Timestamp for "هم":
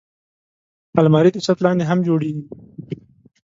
1.89-1.99